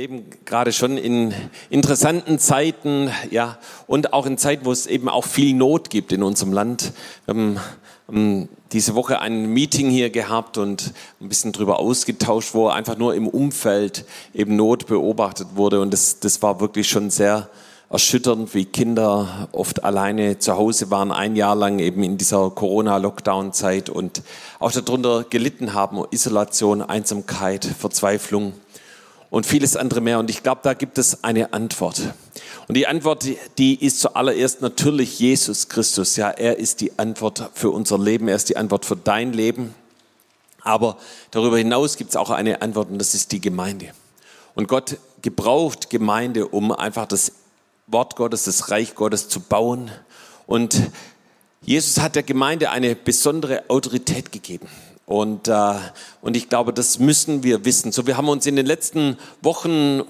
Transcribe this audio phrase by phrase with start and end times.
[0.00, 1.34] leben gerade schon in
[1.68, 6.22] interessanten Zeiten, ja, und auch in Zeiten, wo es eben auch viel Not gibt in
[6.22, 6.94] unserem Land.
[7.26, 7.60] Wir haben
[8.10, 13.14] ähm, diese Woche ein Meeting hier gehabt und ein bisschen drüber ausgetauscht, wo einfach nur
[13.14, 15.82] im Umfeld eben Not beobachtet wurde.
[15.82, 17.50] Und das, das war wirklich schon sehr
[17.90, 23.90] erschütternd, wie Kinder oft alleine zu Hause waren, ein Jahr lang eben in dieser Corona-Lockdown-Zeit
[23.90, 24.22] und
[24.60, 28.54] auch darunter gelitten haben, Isolation, Einsamkeit, Verzweiflung
[29.30, 30.18] und vieles andere mehr.
[30.18, 32.02] Und ich glaube, da gibt es eine Antwort.
[32.68, 33.24] Und die Antwort,
[33.58, 36.16] die ist zuallererst natürlich Jesus Christus.
[36.16, 38.28] Ja, er ist die Antwort für unser Leben.
[38.28, 39.74] Er ist die Antwort für dein Leben.
[40.62, 40.98] Aber
[41.30, 43.92] darüber hinaus gibt es auch eine Antwort und das ist die Gemeinde.
[44.54, 47.32] Und Gott gebraucht Gemeinde, um einfach das
[47.86, 49.90] Wort Gottes, das Reich Gottes zu bauen.
[50.46, 50.90] Und
[51.62, 54.68] Jesus hat der Gemeinde eine besondere Autorität gegeben.
[55.10, 55.74] Und, äh,
[56.22, 57.90] und ich glaube, das müssen wir wissen.
[57.90, 60.02] So, wir haben uns in den letzten Wochen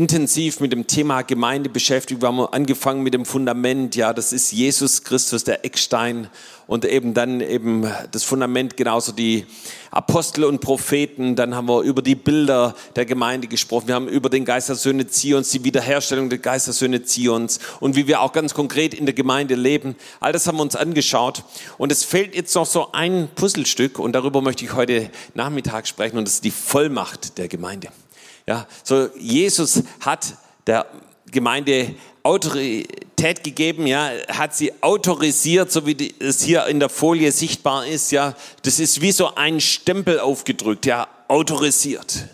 [0.00, 2.22] intensiv mit dem Thema Gemeinde beschäftigt.
[2.22, 6.28] Wir haben angefangen mit dem Fundament, ja, das ist Jesus Christus, der Eckstein
[6.66, 9.44] und eben dann eben das Fundament, genauso die
[9.90, 11.36] Apostel und Propheten.
[11.36, 13.88] Dann haben wir über die Bilder der Gemeinde gesprochen.
[13.88, 18.32] Wir haben über den Geistersöhne Zions, die Wiederherstellung der Geistersöhne Zions und wie wir auch
[18.32, 19.96] ganz konkret in der Gemeinde leben.
[20.18, 21.44] All das haben wir uns angeschaut.
[21.76, 26.16] Und es fehlt jetzt noch so ein Puzzlestück und darüber möchte ich heute Nachmittag sprechen
[26.16, 27.88] und das ist die Vollmacht der Gemeinde.
[28.46, 30.34] Ja, so Jesus hat
[30.66, 30.86] der
[31.30, 37.86] Gemeinde Autorität gegeben, ja, hat sie autorisiert, so wie es hier in der Folie sichtbar
[37.86, 38.34] ist, ja.
[38.62, 42.28] Das ist wie so ein Stempel aufgedrückt, ja, autorisiert.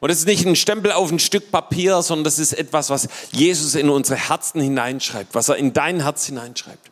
[0.00, 3.08] Und das ist nicht ein Stempel auf ein Stück Papier, sondern das ist etwas, was
[3.32, 6.90] Jesus in unsere Herzen hineinschreibt, was er in dein Herz hineinschreibt.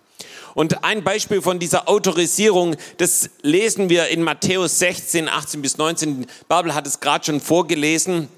[0.55, 6.27] Und ein Beispiel von dieser Autorisierung, das lesen wir in Matthäus 16, 18 bis 19.
[6.49, 8.29] Babel hat es gerade schon vorgelesen.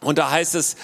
[0.00, 0.76] Und da heißt es,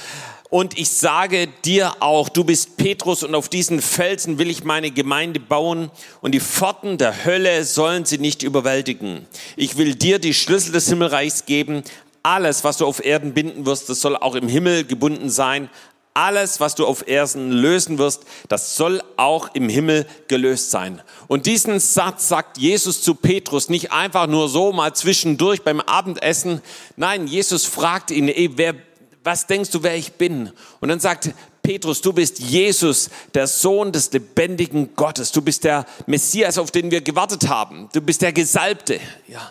[0.51, 4.93] und ich sage dir auch, du bist Petrus und auf diesen Felsen will ich meine
[4.93, 9.27] Gemeinde bauen und die Pforten der Hölle sollen sie nicht überwältigen.
[9.57, 11.83] Ich will dir die Schlüssel des Himmelreichs geben.
[12.23, 15.69] Alles, was du auf Erden binden wirst, das soll auch im Himmel gebunden sein
[16.15, 21.03] alles, was du auf Erden lösen wirst, das soll auch im Himmel gelöst sein.
[21.27, 26.63] Und diesen Satz sagt Jesus zu Petrus nicht einfach nur so mal zwischendurch beim Abendessen.
[26.97, 28.77] Nein, Jesus fragt ihn, ey, wer,
[29.25, 30.53] was denkst du, wer ich bin?
[30.81, 31.31] Und dann sagt
[31.63, 35.33] Petrus, du bist Jesus, der Sohn des lebendigen Gottes.
[35.33, 37.89] Du bist der Messias, auf den wir gewartet haben.
[37.95, 39.51] Du bist der Gesalbte, ja.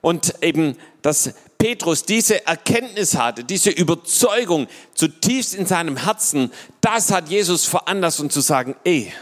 [0.00, 6.50] Und eben, dass Petrus diese Erkenntnis hatte, diese Überzeugung zutiefst in seinem Herzen,
[6.80, 9.12] das hat Jesus veranlasst, um zu sagen, ey,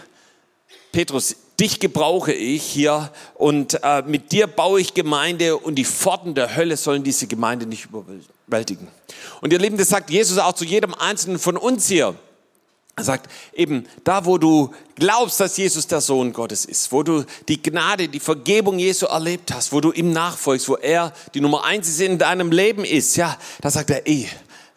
[0.93, 6.35] Petrus, dich gebrauche ich hier und äh, mit dir baue ich Gemeinde und die Pforten
[6.35, 8.38] der Hölle sollen diese Gemeinde nicht überwältigen.
[9.41, 12.15] Und ihr Lieben, das sagt Jesus auch zu jedem Einzelnen von uns hier.
[12.99, 17.25] Er sagt eben, da wo du glaubst, dass Jesus der Sohn Gottes ist, wo du
[17.47, 21.65] die Gnade, die Vergebung Jesu erlebt hast, wo du ihm nachfolgst, wo er die Nummer
[21.65, 24.27] eins ist in deinem Leben ist, ja, da sagt er, eh,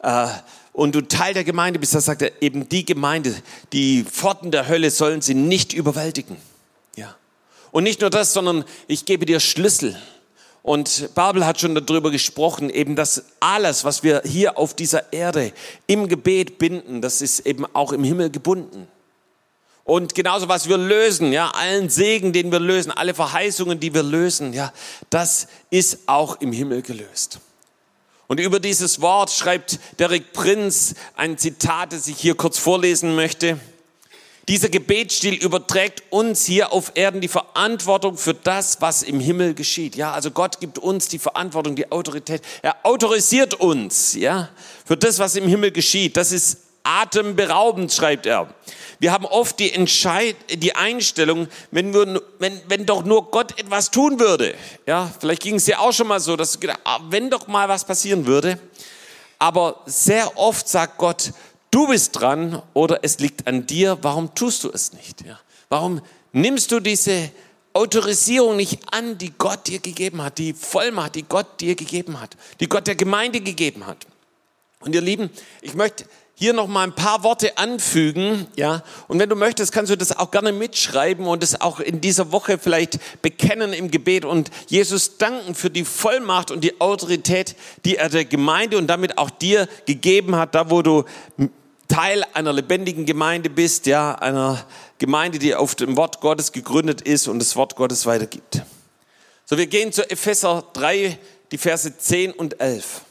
[0.04, 0.28] äh,
[0.74, 3.36] und du Teil der Gemeinde bist, da sagt er eben, die Gemeinde,
[3.74, 6.38] die Pforten der Hölle sollen sie nicht überwältigen.
[6.96, 7.16] Ja.
[7.72, 10.00] Und nicht nur das, sondern ich gebe dir Schlüssel
[10.64, 15.54] und Babel hat schon darüber gesprochen, eben dass alles, was wir hier auf dieser Erde
[15.88, 18.88] im Gebet binden, das ist eben auch im Himmel gebunden.
[19.84, 24.04] Und genauso was wir lösen, ja, allen Segen, den wir lösen, alle Verheißungen, die wir
[24.04, 24.72] lösen, ja,
[25.10, 27.40] das ist auch im Himmel gelöst.
[28.28, 33.60] Und über dieses Wort schreibt Derek Prinz ein Zitat, das ich hier kurz vorlesen möchte.
[34.47, 39.96] Dieser Gebetsstil überträgt uns hier auf Erden die Verantwortung für das, was im Himmel geschieht.
[39.96, 42.41] Ja, also Gott gibt uns die Verantwortung, die Autorität.
[42.62, 44.50] Er autorisiert uns, ja,
[44.84, 46.18] für das, was im Himmel geschieht.
[46.18, 48.53] Das ist atemberaubend, schreibt er.
[49.00, 53.92] Wir haben oft die, Entscheid die Einstellung, wenn, wir, wenn, wenn doch nur Gott etwas
[53.92, 54.56] tun würde.
[54.86, 57.86] Ja, vielleicht ging es dir auch schon mal so, dass ah, wenn doch mal was
[57.86, 58.60] passieren würde.
[59.39, 61.31] Aber sehr oft sagt Gott,
[61.71, 65.25] du bist dran oder es liegt an dir, warum tust du es nicht?
[65.25, 65.39] Ja?
[65.69, 66.01] Warum
[66.33, 67.31] nimmst du diese
[67.73, 72.35] Autorisierung nicht an, die Gott dir gegeben hat, die Vollmacht, die Gott dir gegeben hat,
[72.59, 74.06] die Gott der Gemeinde gegeben hat?
[74.81, 75.29] Und ihr Lieben,
[75.62, 76.06] ich möchte
[76.41, 78.81] hier noch mal ein paar Worte anfügen, ja.
[79.07, 82.31] Und wenn du möchtest, kannst du das auch gerne mitschreiben und es auch in dieser
[82.31, 87.97] Woche vielleicht bekennen im Gebet und Jesus danken für die Vollmacht und die Autorität, die
[87.97, 91.06] er der Gemeinde und damit auch dir gegeben hat, da wo du
[91.92, 94.66] Teil einer lebendigen Gemeinde bist, ja, einer
[94.98, 98.62] Gemeinde, die auf dem Wort Gottes gegründet ist und das Wort Gottes weitergibt.
[99.44, 101.20] So, wir gehen zu Epheser 3,
[101.52, 103.02] die Verse 10 und 11.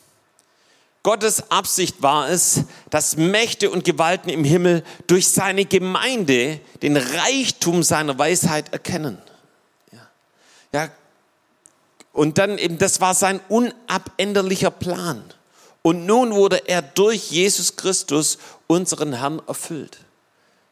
[1.03, 7.83] Gottes Absicht war es, dass Mächte und Gewalten im Himmel durch seine Gemeinde den Reichtum
[7.83, 9.19] seiner Weisheit erkennen.
[9.93, 10.09] Ja,
[10.73, 10.89] ja.
[12.15, 15.23] Und dann eben, das war sein unabänderlicher Plan.
[15.83, 19.99] Und nun wurde er durch Jesus Christus, unseren Herrn, erfüllt.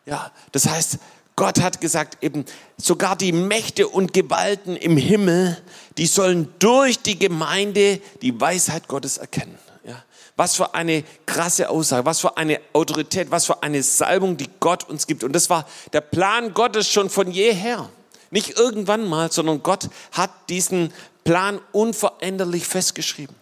[0.04, 0.98] Ja, das heißt,
[1.36, 2.44] Gott hat gesagt, eben
[2.76, 5.56] sogar die Mächte und Gewalten im Himmel,
[5.96, 9.56] die sollen durch die Gemeinde die Weisheit Gottes erkennen.
[9.84, 10.02] Ja,
[10.36, 14.88] was für eine krasse Aussage, was für eine Autorität, was für eine Salbung, die Gott
[14.88, 15.22] uns gibt.
[15.22, 17.88] Und das war der Plan Gottes schon von jeher.
[18.30, 23.36] Nicht irgendwann mal, sondern Gott hat diesen Plan unveränderlich festgeschrieben.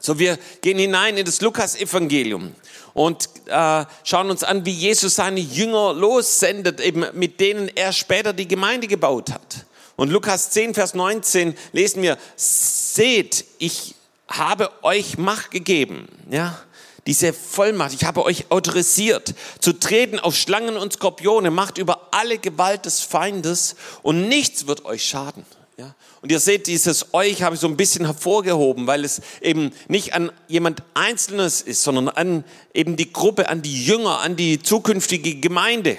[0.00, 2.54] So, wir gehen hinein in das Lukas-Evangelium
[2.94, 8.32] und äh, schauen uns an, wie Jesus seine Jünger lossendet, eben mit denen er später
[8.32, 9.66] die Gemeinde gebaut hat.
[9.96, 13.96] Und Lukas 10, Vers 19 lesen wir, seht, ich
[14.28, 16.56] habe euch Macht gegeben, ja,
[17.08, 22.38] diese Vollmacht, ich habe euch autorisiert, zu treten auf Schlangen und Skorpione, Macht über alle
[22.38, 25.44] Gewalt des Feindes und nichts wird euch schaden.
[25.78, 25.94] Ja?
[26.22, 30.12] Und ihr seht, dieses euch habe ich so ein bisschen hervorgehoben, weil es eben nicht
[30.12, 32.44] an jemand Einzelnes ist, sondern an
[32.74, 35.98] eben die Gruppe, an die Jünger, an die zukünftige Gemeinde.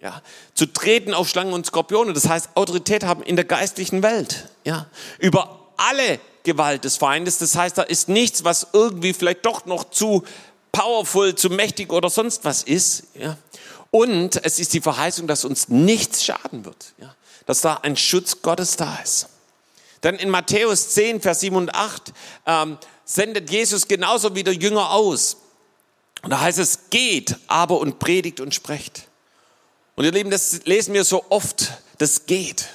[0.00, 0.22] Ja,
[0.54, 4.48] zu treten auf Schlangen und Skorpione, das heißt Autorität haben in der geistlichen Welt.
[4.64, 4.86] Ja,
[5.18, 9.90] über alle Gewalt des Feindes, das heißt, da ist nichts, was irgendwie vielleicht doch noch
[9.90, 10.22] zu
[10.70, 13.08] powerful, zu mächtig oder sonst was ist.
[13.20, 13.36] Ja,
[13.90, 16.92] und es ist die Verheißung, dass uns nichts schaden wird.
[17.00, 17.14] Ja,
[17.46, 19.28] dass da ein Schutz Gottes da ist.
[20.02, 22.12] Denn in Matthäus 10, Vers 7 und 8
[22.46, 25.38] ähm, sendet Jesus genauso wie der Jünger aus.
[26.22, 29.08] Und da heißt es, geht aber und predigt und sprecht.
[29.96, 32.66] Und ihr Lieben, das lesen wir so oft, das geht.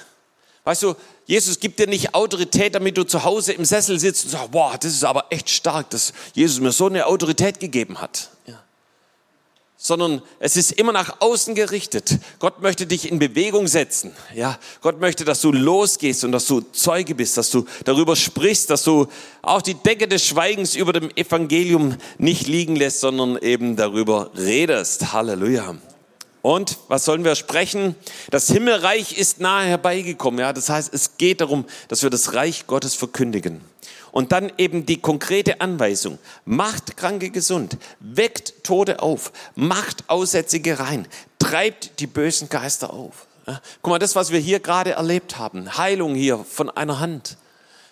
[0.64, 0.96] Weißt du,
[1.26, 4.76] Jesus gibt dir nicht Autorität, damit du zu Hause im Sessel sitzt und sagst, boah,
[4.76, 8.30] das ist aber echt stark, dass Jesus mir so eine Autorität gegeben hat.
[8.46, 8.63] Ja
[9.86, 12.18] sondern es ist immer nach außen gerichtet.
[12.38, 14.12] Gott möchte dich in Bewegung setzen.
[14.34, 18.70] Ja, Gott möchte, dass du losgehst und dass du Zeuge bist, dass du darüber sprichst,
[18.70, 19.08] dass du
[19.42, 25.12] auch die Decke des Schweigens über dem Evangelium nicht liegen lässt, sondern eben darüber redest.
[25.12, 25.76] Halleluja.
[26.44, 27.94] Und was sollen wir sprechen?
[28.28, 30.40] Das Himmelreich ist nahe herbeigekommen.
[30.40, 33.62] Ja, das heißt, es geht darum, dass wir das Reich Gottes verkündigen.
[34.12, 36.18] Und dann eben die konkrete Anweisung.
[36.44, 41.08] Macht Kranke gesund, weckt Tode auf, macht Aussätzige rein,
[41.38, 43.26] treibt die bösen Geister auf.
[43.80, 47.38] Guck mal, das, was wir hier gerade erlebt haben, Heilung hier von einer Hand.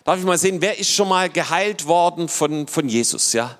[0.03, 3.33] Darf ich mal sehen, wer ist schon mal geheilt worden von, von Jesus?
[3.33, 3.57] Ja,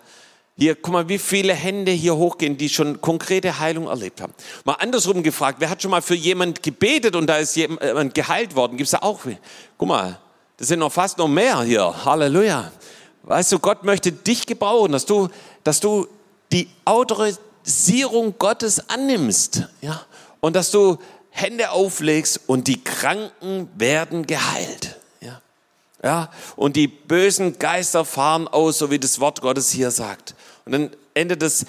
[0.55, 4.33] hier, guck mal, wie viele Hände hier hochgehen, die schon konkrete Heilung erlebt haben.
[4.65, 8.55] Mal andersrum gefragt, wer hat schon mal für jemand gebetet und da ist jemand geheilt
[8.55, 8.77] worden?
[8.77, 9.21] Gibt es da auch?
[9.77, 10.19] Guck mal,
[10.57, 12.05] das sind noch fast noch mehr hier.
[12.05, 12.71] Halleluja.
[13.23, 15.29] Weißt du, Gott möchte dich gebrauchen, dass du,
[15.63, 16.07] dass du
[16.51, 20.05] die Autorisierung Gottes annimmst, ja,
[20.39, 20.97] und dass du
[21.29, 24.99] Hände auflegst und die Kranken werden geheilt,
[26.03, 30.35] ja, und die bösen Geister fahren aus, so wie das Wort Gottes hier sagt.
[30.65, 31.65] Und dann endet es,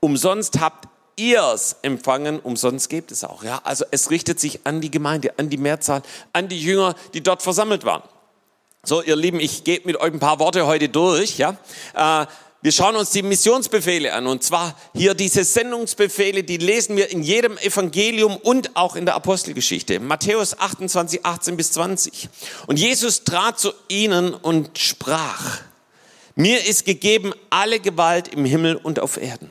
[0.00, 3.60] umsonst habt ihr es empfangen, umsonst gebt es auch, ja.
[3.64, 6.02] Also es richtet sich an die Gemeinde, an die Mehrzahl,
[6.32, 8.02] an die Jünger, die dort versammelt waren.
[8.88, 11.38] So, ihr Lieben, ich gehe mit euch ein paar Worte heute durch.
[11.38, 11.56] Ja?
[11.94, 12.26] Äh,
[12.66, 14.26] wir schauen uns die Missionsbefehle an.
[14.26, 19.14] Und zwar hier diese Sendungsbefehle, die lesen wir in jedem Evangelium und auch in der
[19.14, 20.00] Apostelgeschichte.
[20.00, 22.28] Matthäus 28, 18 bis 20.
[22.66, 25.60] Und Jesus trat zu ihnen und sprach,
[26.34, 29.48] mir ist gegeben alle Gewalt im Himmel und auf Erden.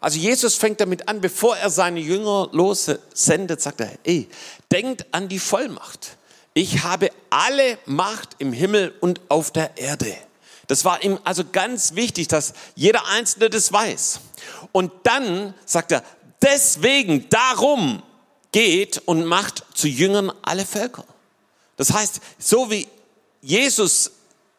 [0.00, 4.28] Also Jesus fängt damit an, bevor er seine Jünger lossendet, sagt er, ey,
[4.72, 6.16] denkt an die Vollmacht
[6.54, 10.14] ich habe alle Macht im Himmel und auf der Erde.
[10.66, 14.20] Das war ihm also ganz wichtig, dass jeder Einzelne das weiß.
[14.72, 16.02] Und dann sagt er,
[16.42, 18.02] deswegen, darum
[18.52, 21.04] geht und macht zu Jüngern alle Völker.
[21.76, 22.88] Das heißt, so wie
[23.42, 24.12] Jesus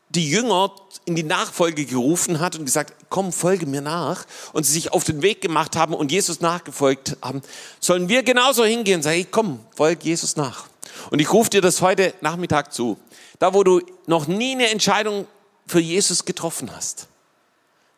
[0.10, 0.72] die Jünger
[1.06, 5.04] in die Nachfolge gerufen hat und gesagt, komm, folge mir nach, und sie sich auf
[5.04, 7.42] den Weg gemacht haben und Jesus nachgefolgt haben,
[7.80, 10.66] sollen wir genauso hingehen und sagen, hey, komm, folg Jesus nach.
[11.12, 12.98] Und ich rufe dir das heute Nachmittag zu.
[13.40, 15.28] Da, wo du noch nie eine Entscheidung
[15.68, 17.08] für Jesus getroffen hast,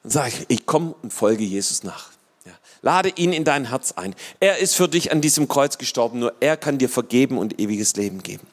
[0.03, 2.11] dann sage ich, ich komme und folge Jesus nach.
[2.45, 2.53] Ja.
[2.81, 4.15] Lade ihn in dein Herz ein.
[4.39, 7.95] Er ist für dich an diesem Kreuz gestorben, nur er kann dir vergeben und ewiges
[7.95, 8.47] Leben geben.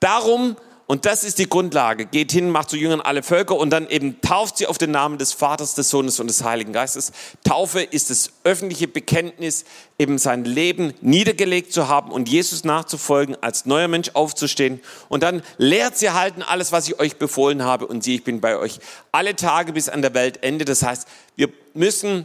[0.00, 0.56] Darum
[0.90, 2.06] Und das ist die Grundlage.
[2.06, 5.18] Geht hin, macht zu Jüngern alle Völker und dann eben tauft sie auf den Namen
[5.18, 7.12] des Vaters, des Sohnes und des Heiligen Geistes.
[7.44, 9.66] Taufe ist das öffentliche Bekenntnis,
[9.98, 14.80] eben sein Leben niedergelegt zu haben und Jesus nachzufolgen, als neuer Mensch aufzustehen.
[15.10, 17.86] Und dann lehrt sie halten alles, was ich euch befohlen habe.
[17.86, 18.80] Und siehe, ich bin bei euch
[19.12, 20.64] alle Tage bis an der Weltende.
[20.64, 22.24] Das heißt, wir müssen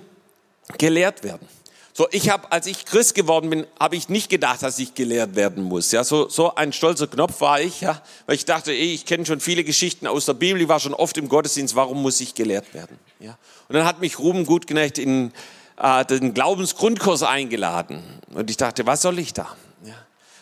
[0.78, 1.46] gelehrt werden.
[1.96, 5.36] So, ich habe, als ich Christ geworden bin, habe ich nicht gedacht, dass ich gelehrt
[5.36, 5.92] werden muss.
[5.92, 9.28] Ja, so, so ein stolzer Knopf war ich, ja, weil ich dachte, ey, ich kenne
[9.28, 12.34] schon viele Geschichten aus der Bibel, ich war schon oft im Gottesdienst, warum muss ich
[12.34, 12.98] gelehrt werden?
[13.20, 15.34] Ja, und dann hat mich Ruben Gutknecht in
[15.78, 18.02] äh, den Glaubensgrundkurs eingeladen
[18.34, 19.56] und ich dachte, was soll ich da?
[19.86, 19.94] Ja,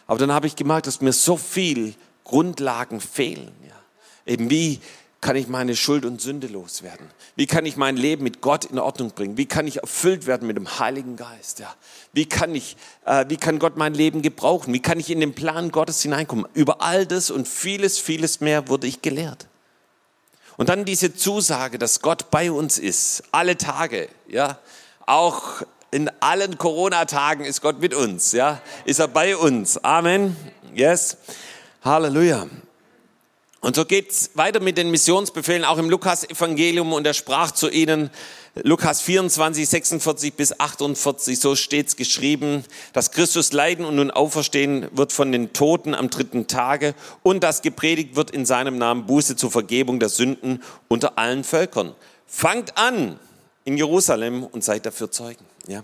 [0.08, 3.52] aber dann habe ich gemerkt, dass mir so viel Grundlagen fehlen.
[3.68, 3.76] Ja,
[4.32, 4.80] eben wie
[5.22, 7.08] kann ich meine Schuld und Sünde loswerden?
[7.36, 9.38] Wie kann ich mein Leben mit Gott in Ordnung bringen?
[9.38, 11.60] Wie kann ich erfüllt werden mit dem Heiligen Geist?
[11.60, 11.74] Ja.
[12.12, 12.76] Wie kann ich,
[13.06, 14.74] äh, wie kann Gott mein Leben gebrauchen?
[14.74, 16.48] Wie kann ich in den Plan Gottes hineinkommen?
[16.56, 19.48] Über all das und vieles, vieles mehr wurde ich gelehrt.
[20.58, 24.58] Und dann diese Zusage, dass Gott bei uns ist, alle Tage, ja,
[25.06, 25.62] auch
[25.92, 29.78] in allen Corona-Tagen ist Gott mit uns, ja, ist er bei uns.
[29.84, 30.36] Amen.
[30.74, 31.18] Yes.
[31.84, 32.48] Halleluja.
[33.62, 36.94] Und so geht's weiter mit den Missionsbefehlen, auch im Lukas-Evangelium.
[36.94, 38.10] Und er sprach zu ihnen,
[38.56, 45.14] Lukas 24, 46 bis 48, so steht's geschrieben, dass Christus leiden und nun auferstehen wird
[45.14, 49.52] von den Toten am dritten Tage und dass gepredigt wird in seinem Namen Buße zur
[49.52, 51.94] Vergebung der Sünden unter allen Völkern.
[52.26, 53.20] Fangt an
[53.64, 55.46] in Jerusalem und seid dafür Zeugen.
[55.68, 55.84] Ja.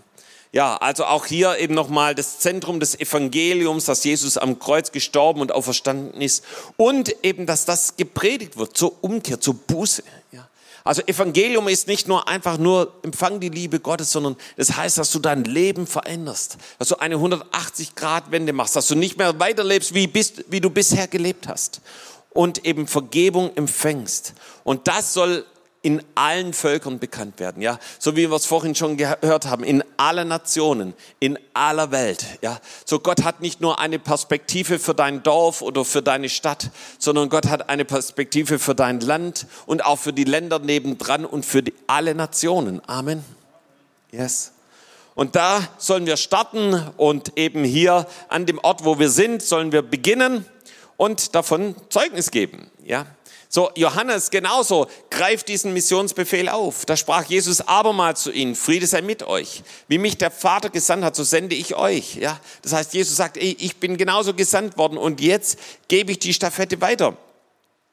[0.54, 5.42] Ja, also auch hier eben nochmal das Zentrum des Evangeliums, dass Jesus am Kreuz gestorben
[5.42, 6.44] und auferstanden ist
[6.78, 10.04] und eben, dass das gepredigt wird zur Umkehr, zur Buße.
[10.32, 10.48] Ja.
[10.88, 14.98] Also Evangelium ist nicht nur einfach nur empfang die Liebe Gottes, sondern es das heißt,
[14.98, 19.18] dass du dein Leben veränderst, dass du eine 180 Grad Wende machst, dass du nicht
[19.18, 21.82] mehr weiterlebst, wie, bist, wie du bisher gelebt hast
[22.30, 24.34] und eben Vergebung empfängst.
[24.64, 25.46] Und das soll
[25.82, 29.84] in allen Völkern bekannt werden, ja, so wie wir es vorhin schon gehört haben, in
[29.98, 32.60] allen Nationen, in aller Welt, ja.
[32.86, 37.30] So Gott hat nicht nur eine Perspektive für dein Dorf oder für deine Stadt, sondern
[37.30, 41.64] Gott hat eine Perspektive für dein Land und auch für die Länder nebendran und für
[41.64, 42.82] die, alle Nationen.
[42.88, 43.24] Amen.
[44.12, 44.52] Yes.
[45.16, 49.72] Und da sollen wir starten und eben hier an dem Ort, wo wir sind, sollen
[49.72, 50.46] wir beginnen
[50.96, 53.06] und davon Zeugnis geben, ja.
[53.50, 56.86] So, Johannes genauso greift diesen Missionsbefehl auf.
[56.86, 59.64] Da sprach Jesus abermals zu ihnen, Friede sei mit euch.
[59.88, 62.16] Wie mich der Vater gesandt hat, so sende ich euch.
[62.16, 66.20] Ja, das heißt, Jesus sagt, ey, ich bin genauso gesandt worden und jetzt gebe ich
[66.20, 67.16] die Stafette weiter.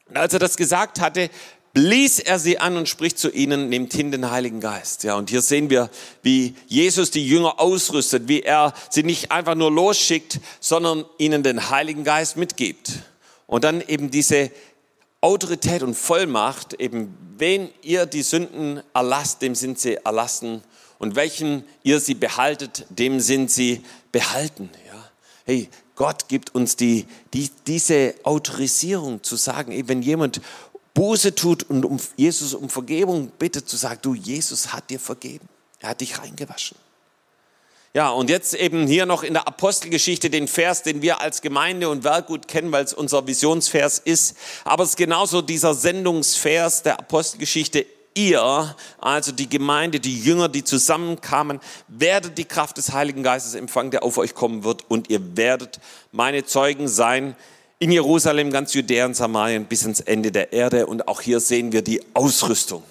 [0.09, 1.29] Und als er das gesagt hatte,
[1.73, 5.03] blies er sie an und spricht zu ihnen, nehmt hin den Heiligen Geist.
[5.03, 5.89] Ja, und hier sehen wir,
[6.21, 11.69] wie Jesus die Jünger ausrüstet, wie er sie nicht einfach nur losschickt, sondern ihnen den
[11.69, 12.93] Heiligen Geist mitgibt.
[13.47, 14.51] Und dann eben diese
[15.25, 20.61] Autorität und Vollmacht, eben wen ihr die Sünden erlasst, dem sind sie erlassen
[20.99, 24.69] und welchen ihr sie behaltet, dem sind sie behalten.
[24.85, 25.09] Ja.
[25.45, 30.41] Hey, Gott gibt uns die, die, diese Autorisierung zu sagen, ey, wenn jemand
[30.93, 35.49] Buße tut und um Jesus um Vergebung bittet, zu sagen, du, Jesus hat dir vergeben.
[35.79, 36.77] Er hat dich reingewaschen.
[37.95, 41.87] Ja, und jetzt eben hier noch in der Apostelgeschichte den Vers, den wir als Gemeinde
[41.87, 44.35] und Werk gut kennen, weil es unser Visionsvers ist.
[44.65, 47.85] Aber es ist genauso dieser Sendungsvers der Apostelgeschichte.
[48.13, 53.91] Ihr, also die Gemeinde, die Jünger, die zusammenkamen, werdet die Kraft des Heiligen Geistes empfangen,
[53.91, 54.83] der auf euch kommen wird.
[54.89, 55.79] Und ihr werdet
[56.11, 57.33] meine Zeugen sein
[57.79, 60.87] in Jerusalem, ganz Judäa und Samarien bis ins Ende der Erde.
[60.87, 62.83] Und auch hier sehen wir die Ausrüstung.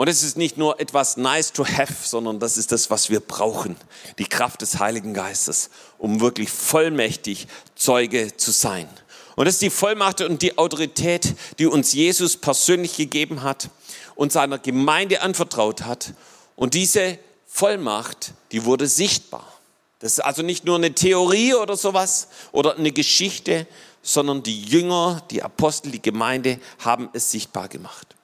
[0.00, 3.20] Und es ist nicht nur etwas nice to have, sondern das ist das, was wir
[3.20, 3.76] brauchen.
[4.18, 8.88] Die Kraft des Heiligen Geistes, um wirklich vollmächtig Zeuge zu sein.
[9.36, 13.68] Und das ist die Vollmacht und die Autorität, die uns Jesus persönlich gegeben hat
[14.14, 16.14] und seiner Gemeinde anvertraut hat.
[16.56, 19.52] Und diese Vollmacht, die wurde sichtbar.
[19.98, 23.66] Das ist also nicht nur eine Theorie oder sowas oder eine Geschichte,
[24.00, 28.16] sondern die Jünger, die Apostel, die Gemeinde haben es sichtbar gemacht.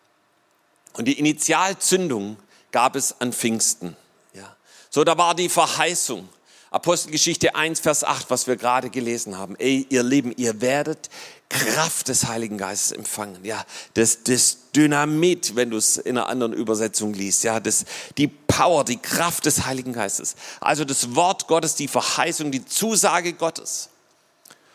[0.96, 2.36] Und die Initialzündung
[2.72, 3.96] gab es an Pfingsten.
[4.32, 4.56] Ja.
[4.90, 6.28] So, da war die Verheißung.
[6.70, 9.56] Apostelgeschichte 1, Vers 8, was wir gerade gelesen haben.
[9.56, 11.08] Ey, ihr Lieben, ihr werdet
[11.48, 13.44] Kraft des Heiligen Geistes empfangen.
[13.44, 17.44] Ja, das, das Dynamit, wenn du es in einer anderen Übersetzung liest.
[17.44, 17.84] Ja, das,
[18.18, 20.34] die Power, die Kraft des Heiligen Geistes.
[20.60, 23.90] Also das Wort Gottes, die Verheißung, die Zusage Gottes.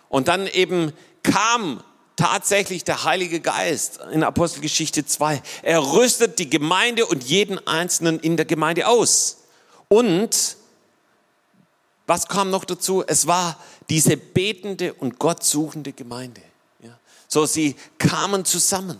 [0.07, 1.83] Und dann eben kam
[2.21, 5.41] tatsächlich der Heilige Geist in Apostelgeschichte 2.
[5.63, 9.37] Er rüstet die Gemeinde und jeden Einzelnen in der Gemeinde aus.
[9.87, 10.55] Und
[12.05, 13.03] was kam noch dazu?
[13.07, 13.57] Es war
[13.89, 16.41] diese betende und Gott suchende Gemeinde.
[16.83, 16.91] Ja.
[17.27, 18.99] So, sie kamen zusammen.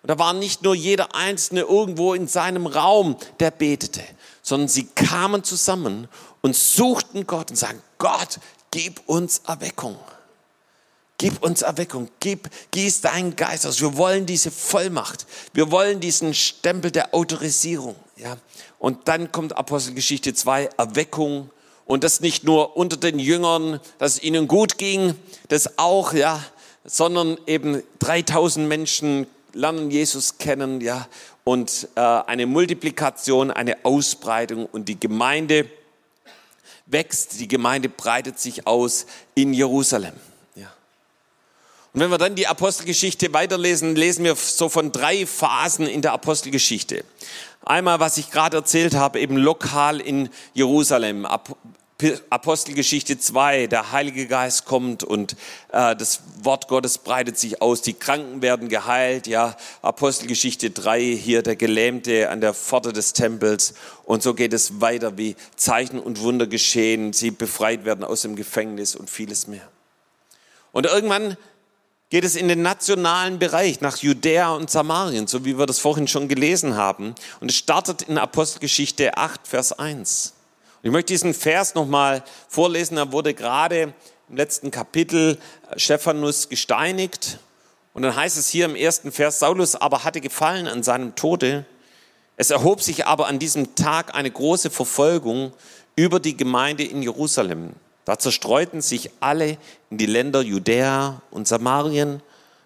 [0.00, 4.02] Und da war nicht nur jeder Einzelne irgendwo in seinem Raum, der betete,
[4.42, 6.08] sondern sie kamen zusammen
[6.40, 8.38] und suchten Gott und sagen, Gott,
[8.70, 9.98] gib uns Erweckung.
[11.18, 13.80] Gib uns Erweckung, gib, gieß deinen Geist aus.
[13.80, 15.26] Wir wollen diese Vollmacht.
[15.52, 17.94] Wir wollen diesen Stempel der Autorisierung.
[18.16, 18.36] Ja.
[18.78, 21.50] Und dann kommt Apostelgeschichte 2, Erweckung.
[21.86, 25.14] Und das nicht nur unter den Jüngern, dass es ihnen gut ging,
[25.48, 26.42] das auch, ja,
[26.84, 31.06] sondern eben 3000 Menschen lernen Jesus kennen, ja,
[31.44, 35.70] und äh, eine Multiplikation, eine Ausbreitung und die Gemeinde
[36.86, 40.14] wächst, die Gemeinde breitet sich aus in Jerusalem.
[41.94, 46.12] Und wenn wir dann die Apostelgeschichte weiterlesen, lesen wir so von drei Phasen in der
[46.12, 47.04] Apostelgeschichte.
[47.64, 51.24] Einmal, was ich gerade erzählt habe, eben lokal in Jerusalem.
[52.30, 55.36] Apostelgeschichte 2, der Heilige Geist kommt und
[55.70, 61.42] äh, das Wort Gottes breitet sich aus, die Kranken werden geheilt, ja, Apostelgeschichte 3, hier
[61.42, 66.20] der Gelähmte an der Pforte des Tempels und so geht es weiter, wie Zeichen und
[66.20, 69.68] Wunder geschehen, sie befreit werden aus dem Gefängnis und vieles mehr.
[70.72, 71.36] Und irgendwann
[72.14, 76.06] geht es in den nationalen Bereich nach Judäa und Samarien, so wie wir das vorhin
[76.06, 77.16] schon gelesen haben.
[77.40, 80.32] Und es startet in Apostelgeschichte 8, Vers 1.
[80.76, 82.98] Und ich möchte diesen Vers nochmal vorlesen.
[82.98, 83.92] Er wurde gerade
[84.28, 85.38] im letzten Kapitel
[85.72, 87.40] äh, Stephanus gesteinigt.
[87.94, 91.64] Und dann heißt es hier im ersten Vers, Saulus aber hatte gefallen an seinem Tode.
[92.36, 95.52] Es erhob sich aber an diesem Tag eine große Verfolgung
[95.96, 97.74] über die Gemeinde in Jerusalem.
[98.04, 99.56] Da zerstreuten sich alle
[99.90, 102.22] in die Länder Judäa und Samarien,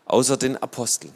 [0.06, 1.14] außer den Aposteln.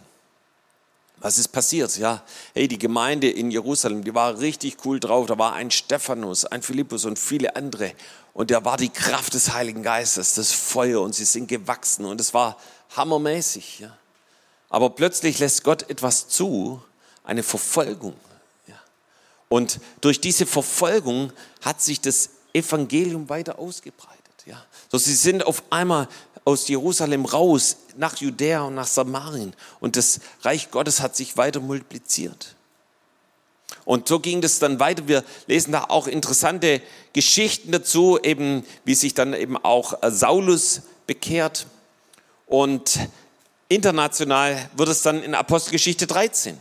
[1.19, 1.97] Was ist passiert?
[1.99, 5.27] Ja, hey, die Gemeinde in Jerusalem, die war richtig cool drauf.
[5.27, 7.93] Da war ein Stephanus, ein Philippus und viele andere.
[8.35, 12.21] Und da war die Kraft des Heiligen Geistes, das Feuer und sie sind gewachsen und
[12.21, 12.57] es war
[12.97, 13.81] hammermäßig.
[13.81, 13.97] Ja.
[14.69, 16.83] Aber plötzlich lässt Gott etwas zu,
[17.23, 18.15] eine Verfolgung.
[18.67, 18.75] Ja.
[19.49, 24.19] Und durch diese Verfolgung hat sich das Evangelium weiter ausgebreitet.
[24.47, 24.63] Ja.
[24.91, 26.09] So, sie sind auf einmal
[26.45, 31.61] aus Jerusalem raus nach Judäa und nach Samarien und das Reich Gottes hat sich weiter
[31.61, 32.57] multipliziert.
[33.85, 35.09] Und so ging das dann weiter.
[35.09, 36.81] Wir lesen da auch interessante
[37.13, 41.67] Geschichten dazu, eben wie sich dann eben auch äh, Saulus bekehrt.
[42.47, 42.99] Und
[43.69, 46.57] international wird es dann in Apostelgeschichte 13.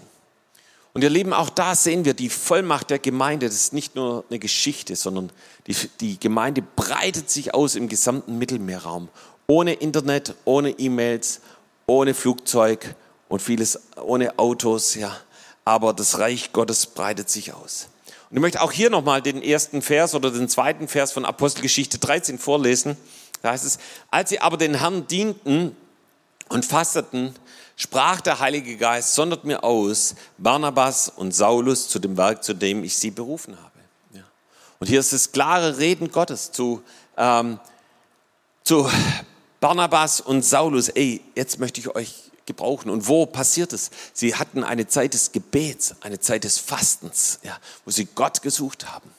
[0.94, 3.46] Und ihr Lieben, auch da sehen wir die Vollmacht der Gemeinde.
[3.46, 5.32] Das ist nicht nur eine Geschichte, sondern
[5.68, 9.08] die, die Gemeinde breitet sich aus im gesamten Mittelmeerraum.
[9.48, 11.42] Ohne Internet, ohne E-Mails,
[11.88, 12.96] ohne Flugzeug
[13.30, 15.16] und vieles, ohne Autos, ja.
[15.64, 17.88] Aber das Reich Gottes breitet sich aus.
[18.30, 22.00] Und ich möchte auch hier nochmal den ersten Vers oder den zweiten Vers von Apostelgeschichte
[22.00, 22.98] 13 vorlesen.
[23.42, 25.76] Da heißt es, als sie aber den Herrn dienten
[26.50, 27.34] und fasteten,
[27.76, 32.84] sprach der Heilige Geist, sondert mir aus Barnabas und Saulus zu dem Werk, zu dem
[32.84, 33.80] ich sie berufen habe.
[34.14, 34.24] Ja.
[34.80, 36.84] Und hier ist das klare Reden Gottes zu,
[37.18, 37.60] ähm,
[38.64, 38.90] zu
[39.60, 40.90] Barnabas und Saulus.
[40.90, 42.90] Ey, jetzt möchte ich euch gebrauchen.
[42.90, 43.92] Und wo passiert es?
[44.14, 48.92] Sie hatten eine Zeit des Gebets, eine Zeit des Fastens, ja, wo sie Gott gesucht
[48.92, 49.10] haben.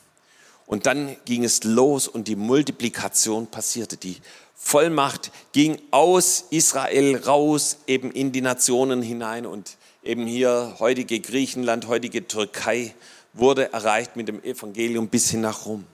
[0.66, 3.96] Und dann ging es los und die Multiplikation passierte.
[3.96, 4.16] Die
[4.64, 11.88] Vollmacht ging aus Israel raus, eben in die Nationen hinein und eben hier heutige Griechenland,
[11.88, 12.94] heutige Türkei
[13.32, 15.84] wurde erreicht mit dem Evangelium bis hin nach Rom.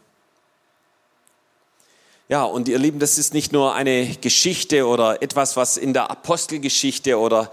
[2.29, 6.11] Ja, und ihr Lieben, das ist nicht nur eine Geschichte oder etwas, was in der
[6.11, 7.51] Apostelgeschichte oder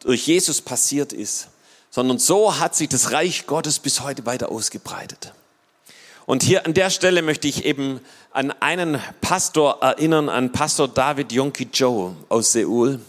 [0.00, 1.48] durch Jesus passiert ist,
[1.90, 5.32] sondern so hat sich das Reich Gottes bis heute weiter ausgebreitet.
[6.26, 11.32] Und hier an der Stelle möchte ich eben an einen Pastor erinnern, an Pastor David
[11.32, 13.00] Yonki Joe aus Seoul.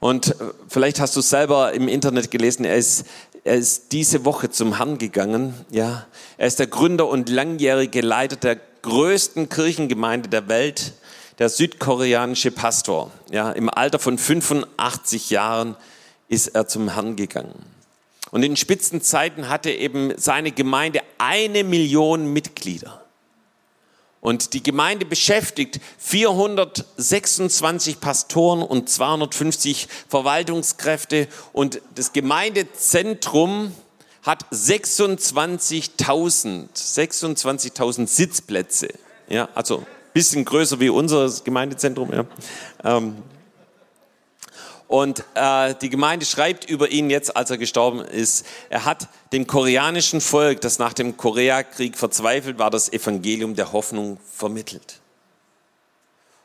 [0.00, 0.34] Und äh,
[0.68, 3.04] vielleicht hast du selber im Internet gelesen, er ist,
[3.44, 5.54] er ist diese Woche zum Herrn gegangen.
[5.70, 10.94] Ja, er ist der Gründer und langjährige Leiter der größten Kirchengemeinde der Welt,
[11.38, 13.10] der südkoreanische Pastor.
[13.30, 15.76] Ja, im Alter von 85 Jahren
[16.28, 17.64] ist er zum Herrn gegangen.
[18.30, 23.04] Und in Spitzenzeiten hatte eben seine Gemeinde eine Million Mitglieder.
[24.20, 31.26] Und die Gemeinde beschäftigt 426 Pastoren und 250 Verwaltungskräfte.
[31.52, 33.74] Und das Gemeindezentrum
[34.22, 38.88] hat 26.000 26.000 Sitzplätze.
[39.28, 42.12] Ja, also bisschen größer wie unser Gemeindezentrum.
[42.12, 42.26] Ja.
[42.84, 43.16] Ähm,
[44.90, 49.46] und äh, die Gemeinde schreibt über ihn jetzt, als er gestorben ist, er hat dem
[49.46, 54.98] koreanischen Volk, das nach dem Koreakrieg verzweifelt war, das Evangelium der Hoffnung vermittelt.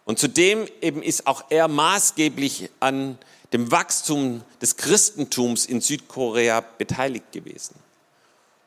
[0.04, 3.18] Und zudem eben ist auch er maßgeblich an
[3.52, 7.74] dem Wachstum des Christentums in Südkorea beteiligt gewesen.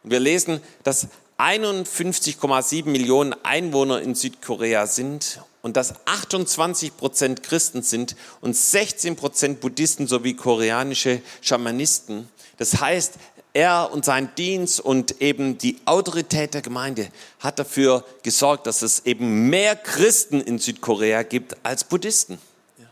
[0.03, 1.07] Und wir lesen, dass
[1.39, 9.61] 51,7 Millionen Einwohner in Südkorea sind und dass 28 Prozent Christen sind und 16 Prozent
[9.61, 12.29] Buddhisten sowie koreanische Schamanisten.
[12.59, 13.15] Das heißt,
[13.53, 17.09] er und sein Dienst und eben die Autorität der Gemeinde
[17.41, 22.39] hat dafür gesorgt, dass es eben mehr Christen in Südkorea gibt als Buddhisten.
[22.79, 22.85] Ja,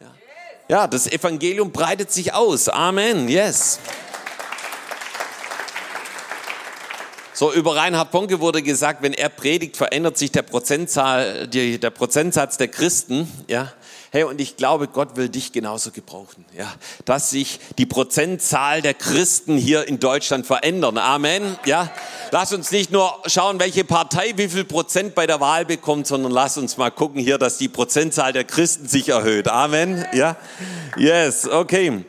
[0.00, 0.12] ja.
[0.68, 2.68] ja das Evangelium breitet sich aus.
[2.68, 3.28] Amen.
[3.28, 3.78] Yes.
[7.42, 11.90] So, über Reinhard Bonke wurde gesagt, wenn er predigt, verändert sich der, Prozentzahl, die, der
[11.90, 13.26] Prozentsatz der Christen.
[13.48, 13.72] Ja,
[14.14, 16.70] Hey, und ich glaube, Gott will dich genauso gebrauchen, ja,
[17.06, 20.98] dass sich die Prozentzahl der Christen hier in Deutschland verändern.
[20.98, 21.56] Amen.
[21.64, 21.90] Ja,
[22.30, 26.30] lass uns nicht nur schauen, welche Partei wie viel Prozent bei der Wahl bekommt, sondern
[26.30, 29.48] lass uns mal gucken hier, dass die Prozentzahl der Christen sich erhöht.
[29.48, 30.04] Amen.
[30.12, 30.36] Ja,
[30.98, 32.04] yes, okay.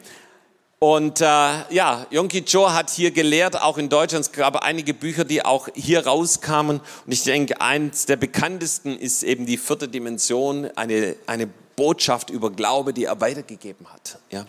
[0.84, 4.26] Und äh, ja, Yonki Cho hat hier gelehrt, auch in Deutschland.
[4.26, 6.82] Es gab einige Bücher, die auch hier rauskamen.
[7.06, 12.52] Und ich denke, eins der bekanntesten ist eben die vierte Dimension, eine, eine Botschaft über
[12.52, 14.19] Glaube, die er weitergegeben hat.
[14.30, 14.46] Ja.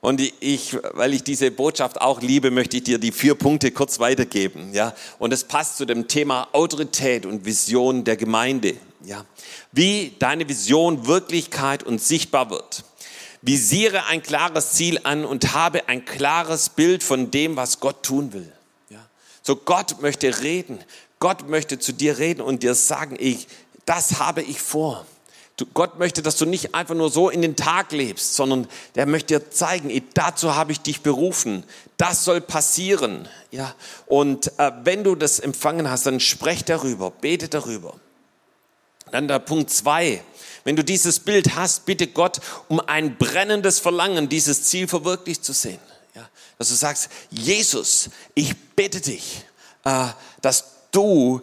[0.00, 3.98] Und ich, weil ich diese Botschaft auch liebe, möchte ich dir die vier Punkte kurz
[3.98, 4.72] weitergeben.
[4.72, 4.94] Ja.
[5.18, 8.76] Und es passt zu dem Thema Autorität und Vision der Gemeinde.
[9.04, 9.24] Ja.
[9.72, 12.84] Wie deine Vision Wirklichkeit und sichtbar wird.
[13.46, 18.32] Visiere ein klares Ziel an und habe ein klares Bild von dem, was Gott tun
[18.32, 18.50] will.
[18.88, 19.04] Ja.
[19.42, 20.78] So Gott möchte reden.
[21.18, 23.46] Gott möchte zu dir reden und dir sagen, ich,
[23.84, 25.06] das habe ich vor.
[25.72, 29.38] Gott möchte, dass du nicht einfach nur so in den Tag lebst, sondern der möchte
[29.38, 31.64] dir zeigen, dazu habe ich dich berufen.
[31.96, 33.28] Das soll passieren.
[33.52, 33.74] Ja.
[34.06, 37.94] Und äh, wenn du das empfangen hast, dann sprech darüber, bete darüber.
[39.12, 40.24] Dann der Punkt zwei.
[40.64, 45.52] Wenn du dieses Bild hast, bitte Gott um ein brennendes Verlangen, dieses Ziel verwirklicht zu
[45.52, 45.78] sehen.
[46.14, 46.28] Ja.
[46.58, 49.44] Dass du sagst, Jesus, ich bitte dich,
[49.84, 50.06] äh,
[50.40, 51.42] dass du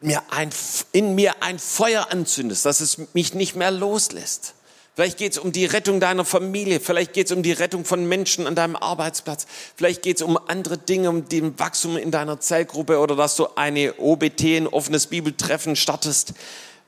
[0.00, 0.50] mir ein,
[0.92, 4.54] in mir ein Feuer anzündest, dass es mich nicht mehr loslässt.
[4.94, 8.06] Vielleicht geht es um die Rettung deiner Familie, vielleicht geht es um die Rettung von
[8.06, 12.38] Menschen an deinem Arbeitsplatz, vielleicht geht es um andere Dinge, um den Wachstum in deiner
[12.38, 16.34] Zellgruppe oder dass du eine OBT, ein offenes Bibeltreffen startest.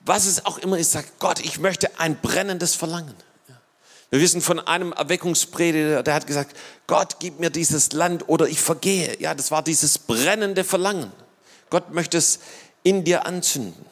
[0.06, 3.14] Was es auch immer ist, sag Gott, ich möchte ein brennendes Verlangen.
[4.10, 8.60] Wir wissen von einem Erweckungsprediger, der hat gesagt, Gott, gib mir dieses Land oder ich
[8.60, 9.20] vergehe.
[9.20, 11.10] Ja, das war dieses brennende Verlangen.
[11.70, 12.38] Gott möchte es
[12.84, 13.84] in dir anzünden.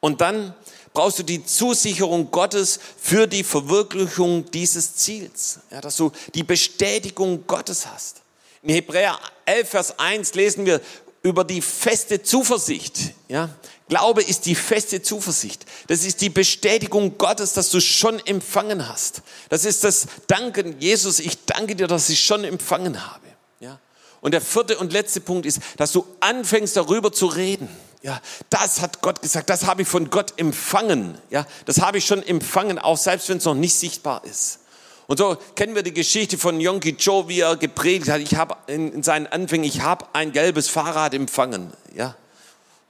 [0.00, 0.54] Und dann
[0.92, 7.46] brauchst du die Zusicherung Gottes für die Verwirklichung dieses Ziels, ja, dass du die Bestätigung
[7.46, 8.22] Gottes hast.
[8.62, 10.80] In Hebräer 11, Vers 1 lesen wir
[11.22, 13.14] über die feste Zuversicht.
[13.28, 13.50] Ja?
[13.88, 15.64] Glaube ist die feste Zuversicht.
[15.86, 19.22] Das ist die Bestätigung Gottes, dass du schon empfangen hast.
[19.48, 23.26] Das ist das Danken, Jesus, ich danke dir, dass ich schon empfangen habe.
[23.60, 23.78] Ja?
[24.20, 27.68] Und der vierte und letzte Punkt ist, dass du anfängst darüber zu reden.
[28.02, 31.16] Ja, das hat Gott gesagt, das habe ich von Gott empfangen.
[31.30, 34.58] Ja, das habe ich schon empfangen, auch selbst wenn es noch nicht sichtbar ist.
[35.06, 38.20] Und so kennen wir die Geschichte von Yonki Cho, wie er gepredigt hat.
[38.20, 41.72] Ich habe in, in seinen Anfängen, ich habe ein gelbes Fahrrad empfangen.
[41.94, 42.16] Ja,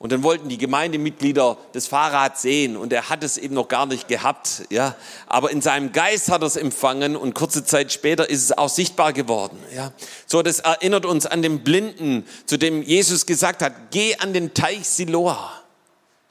[0.02, 3.86] und dann wollten die Gemeindemitglieder das Fahrrad sehen und er hat es eben noch gar
[3.86, 4.96] nicht gehabt, ja.
[5.28, 8.68] Aber in seinem Geist hat er es empfangen und kurze Zeit später ist es auch
[8.68, 9.92] sichtbar geworden, ja.
[10.26, 14.54] So, das erinnert uns an den Blinden, zu dem Jesus gesagt hat, geh an den
[14.54, 15.52] Teich Siloa,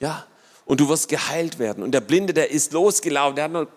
[0.01, 0.25] ja.
[0.65, 1.81] Und du wirst geheilt werden.
[1.81, 3.67] Und der Blinde, der ist losgelaufen, der hat noch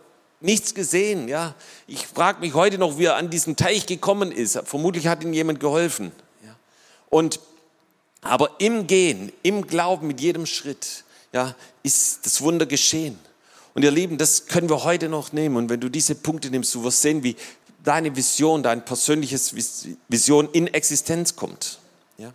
[0.45, 1.55] nichts gesehen, ja.
[1.87, 4.59] Ich frage mich heute noch, wie er an diesen Teich gekommen ist.
[4.65, 6.13] Vermutlich hat ihm jemand geholfen,
[6.45, 6.55] ja.
[7.11, 7.41] Und
[8.21, 13.19] aber im Gehen, im Glauben, mit jedem Schritt, ja, ist das Wunder geschehen.
[13.75, 15.57] Und ihr Lieben, das können wir heute noch nehmen.
[15.57, 17.37] Und wenn du diese Punkte nimmst, du wirst sehen, wie
[17.83, 19.55] deine Vision, dein persönliches
[20.09, 21.81] Vision in Existenz kommt.
[22.17, 22.33] Ja?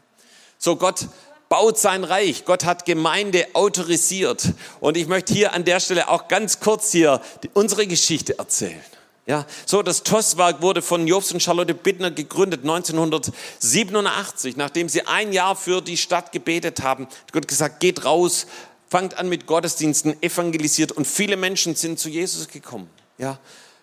[0.58, 1.08] So, Gott
[1.49, 2.45] baut sein Reich.
[2.45, 4.53] Gott hat Gemeinde autorisiert.
[4.79, 7.21] Und ich möchte hier an der Stelle auch ganz kurz hier
[7.53, 8.79] unsere Geschichte erzählen.
[9.25, 15.33] Ja, so das TOS-Werk wurde von Jobs und Charlotte Bittner gegründet 1987, nachdem sie ein
[15.33, 17.07] Jahr für die Stadt gebetet haben.
[17.31, 18.47] Gott gesagt, geht raus,
[18.89, 22.89] fangt an mit Gottesdiensten, evangelisiert und viele Menschen sind zu Jesus gekommen.
[23.19, 23.38] Ja,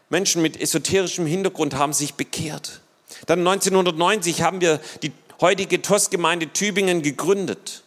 [0.09, 2.81] Menschen mit esoterischem Hintergrund haben sich bekehrt.
[3.27, 7.83] Dann 1990 haben wir die heutige TOS-Gemeinde Tübingen gegründet.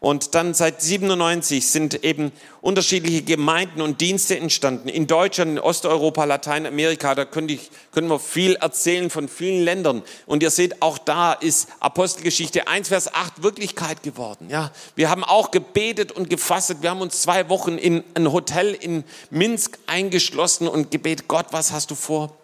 [0.00, 4.88] Und dann seit 97 sind eben unterschiedliche Gemeinden und Dienste entstanden.
[4.88, 10.04] In Deutschland, in Osteuropa, Lateinamerika, da könnte ich, können wir viel erzählen von vielen Ländern.
[10.26, 14.48] Und ihr seht, auch da ist Apostelgeschichte 1, Vers 8 Wirklichkeit geworden.
[14.50, 16.80] Ja, wir haben auch gebetet und gefastet.
[16.80, 21.72] Wir haben uns zwei Wochen in ein Hotel in Minsk eingeschlossen und gebetet, Gott, was
[21.72, 22.36] hast du vor?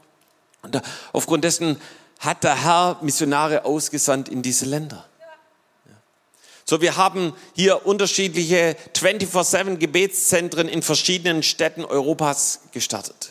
[0.63, 1.81] Und aufgrund dessen
[2.25, 5.05] hat der Herr Missionare ausgesandt in diese Länder.
[6.67, 13.31] So, wir haben hier unterschiedliche 24-7 Gebetszentren in verschiedenen Städten Europas gestartet.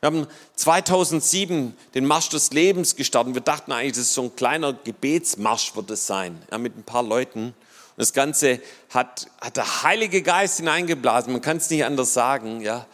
[0.00, 3.34] Wir haben 2007 den Marsch des Lebens gestartet.
[3.34, 6.84] Wir dachten eigentlich, das ist so ein kleiner Gebetsmarsch wird es sein, ja, mit ein
[6.84, 7.46] paar Leuten.
[7.46, 7.54] Und
[7.96, 8.60] das Ganze
[8.90, 11.32] hat, hat der Heilige Geist hineingeblasen.
[11.32, 12.86] Man kann es nicht anders sagen, ja.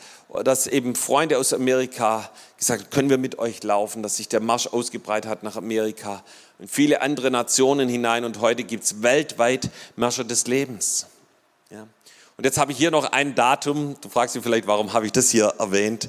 [0.42, 4.40] Dass eben Freunde aus Amerika gesagt haben, können wir mit euch laufen, dass sich der
[4.40, 6.24] Marsch ausgebreitet hat nach Amerika
[6.58, 11.06] in viele andere Nationen hinein und heute gibt es weltweit Märsche des Lebens.
[11.70, 11.86] Ja.
[12.36, 15.12] Und jetzt habe ich hier noch ein Datum, du fragst dich vielleicht, warum habe ich
[15.12, 16.08] das hier erwähnt.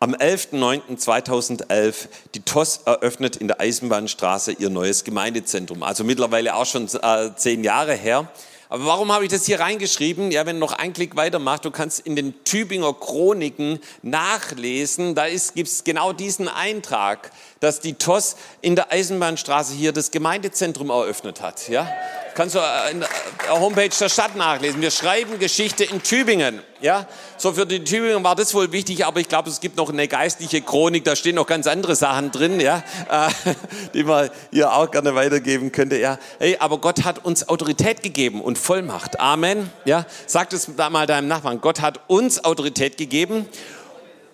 [0.00, 5.82] Am 11.09.2011, die TOS eröffnet in der Eisenbahnstraße ihr neues Gemeindezentrum.
[5.82, 8.28] Also mittlerweile auch schon äh, zehn Jahre her.
[8.70, 10.30] Aber warum habe ich das hier reingeschrieben?
[10.30, 15.16] Ja, wenn du noch einen Klick weiter machst, du kannst in den Tübinger Chroniken nachlesen,
[15.16, 20.90] da gibt es genau diesen Eintrag, dass die TOS in der Eisenbahnstraße hier das Gemeindezentrum
[20.90, 21.68] eröffnet hat.
[21.68, 21.86] Ja?
[22.34, 23.08] Kannst du äh, in der
[23.50, 24.80] Homepage der Stadt nachlesen.
[24.80, 26.60] Wir schreiben Geschichte in Tübingen.
[26.80, 29.90] Ja, so für die Tübingen war das wohl wichtig, aber ich glaube, es gibt noch
[29.90, 33.28] eine geistliche Chronik, da stehen noch ganz andere Sachen drin, ja, äh,
[33.94, 35.98] die man hier auch gerne weitergeben könnte.
[35.98, 39.20] Ja, hey, aber Gott hat uns Autorität gegeben und Vollmacht.
[39.20, 39.70] Amen.
[39.84, 41.60] Ja, sag es mal deinem Nachbarn.
[41.60, 43.46] Gott hat uns Autorität gegeben.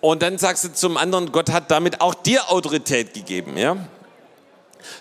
[0.07, 3.77] Und dann sagst du zum anderen, Gott hat damit auch dir Autorität gegeben, ja.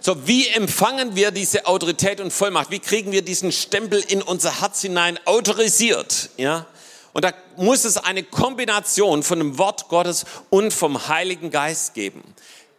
[0.01, 2.71] So, wie empfangen wir diese Autorität und Vollmacht?
[2.71, 6.31] Wie kriegen wir diesen Stempel in unser Herz hinein autorisiert?
[6.37, 6.65] Ja?
[7.13, 12.23] Und da muss es eine Kombination von dem Wort Gottes und vom Heiligen Geist geben.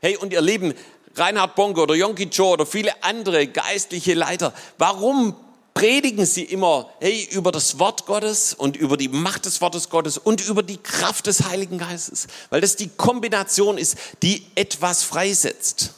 [0.00, 0.74] Hey, und ihr Lieben,
[1.14, 5.36] Reinhard Bonke oder Yonki Joe oder viele andere geistliche Leiter, warum
[5.76, 10.16] predigen sie immer, hey, über das Wort Gottes und über die Macht des Wortes Gottes
[10.16, 12.28] und über die Kraft des Heiligen Geistes?
[12.48, 15.92] Weil das die Kombination ist, die etwas freisetzt.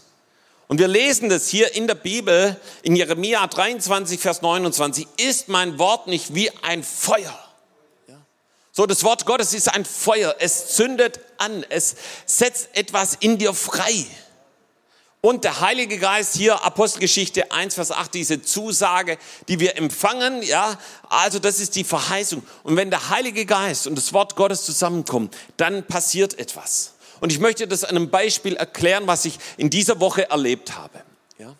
[0.67, 5.79] Und wir lesen das hier in der Bibel, in Jeremia 23, Vers 29, ist mein
[5.79, 7.39] Wort nicht wie ein Feuer.
[8.73, 10.35] So, das Wort Gottes ist ein Feuer.
[10.41, 11.65] Es zündet an.
[11.69, 11.95] Es
[12.27, 14.07] setzt etwas in dir frei.
[15.21, 20.79] Und der Heilige Geist hier, Apostelgeschichte 1, Vers 8, diese Zusage, die wir empfangen, ja,
[21.09, 22.45] also das ist die Verheißung.
[22.63, 26.95] Und wenn der Heilige Geist und das Wort Gottes zusammenkommen, dann passiert etwas.
[27.19, 31.03] Und ich möchte das an einem Beispiel erklären, was ich in dieser Woche erlebt habe.
[31.39, 31.53] Ja?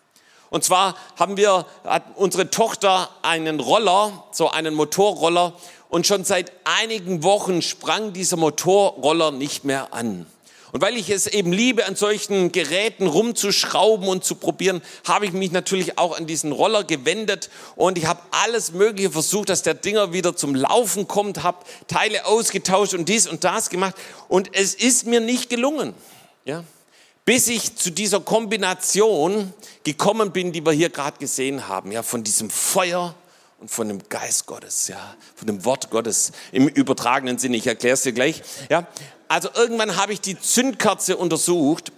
[0.51, 5.53] Und zwar haben wir, hat unsere Tochter einen Roller, so einen Motorroller,
[5.89, 10.27] und schon seit einigen Wochen sprang dieser Motorroller nicht mehr an.
[10.73, 15.33] Und weil ich es eben liebe, an solchen Geräten rumzuschrauben und zu probieren, habe ich
[15.33, 19.75] mich natürlich auch an diesen Roller gewendet und ich habe alles Mögliche versucht, dass der
[19.75, 23.95] Dinger wieder zum Laufen kommt, habe Teile ausgetauscht und dies und das gemacht
[24.29, 25.95] und es ist mir nicht gelungen.
[26.45, 26.65] Ja?
[27.25, 29.53] Bis ich zu dieser Kombination
[29.85, 33.15] gekommen bin, die wir hier gerade gesehen haben, ja, von diesem Feuer
[33.59, 37.57] und von dem Geist Gottes, ja, von dem Wort Gottes im übertragenen Sinne.
[37.57, 38.43] Ich erkläre es dir gleich.
[38.71, 38.87] Ja,
[39.27, 41.93] also irgendwann habe ich die Zündkerze untersucht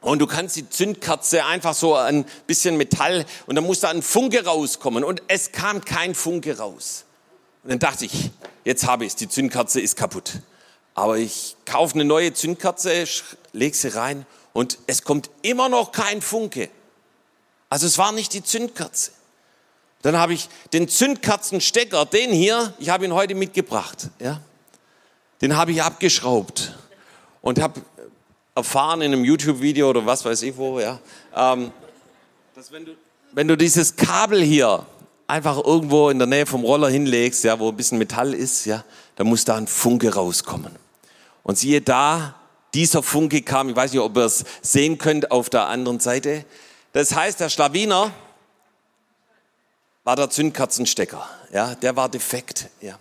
[0.00, 4.02] und du kannst die Zündkerze einfach so ein bisschen Metall und dann muss da ein
[4.02, 7.04] Funke rauskommen und es kam kein Funke raus.
[7.62, 8.30] Und dann dachte ich,
[8.64, 10.40] jetzt habe ich es, die Zündkerze ist kaputt.
[10.92, 13.06] Aber ich kaufe eine neue Zündkerze,
[13.52, 16.68] lege sie rein und es kommt immer noch kein Funke.
[17.70, 19.10] Also es war nicht die Zündkerze.
[20.04, 24.10] Dann habe ich den Zündkerzenstecker, den hier, ich habe ihn heute mitgebracht.
[24.20, 24.40] Ja?
[25.44, 26.72] den habe ich abgeschraubt
[27.42, 27.82] und habe
[28.54, 30.98] erfahren in einem YouTube-Video oder was weiß ich wo, ja,
[31.36, 31.70] ähm,
[32.54, 32.92] dass wenn du,
[33.32, 34.86] wenn du dieses Kabel hier
[35.26, 38.84] einfach irgendwo in der Nähe vom Roller hinlegst, ja, wo ein bisschen Metall ist, ja,
[39.16, 40.74] dann muss da ein Funke rauskommen.
[41.42, 42.36] Und siehe da,
[42.72, 46.46] dieser Funke kam, ich weiß nicht, ob ihr es sehen könnt auf der anderen Seite.
[46.94, 48.12] Das heißt, der Schlawiner
[50.04, 52.98] war der Zündkerzenstecker, ja, der war defekt, ja.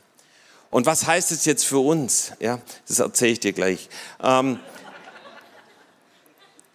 [0.72, 2.32] Und was heißt es jetzt für uns?
[2.40, 3.90] Ja, das erzähle ich dir gleich.
[4.24, 4.60] Ähm,